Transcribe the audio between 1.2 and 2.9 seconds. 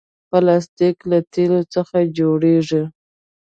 تیلو څخه جوړېږي.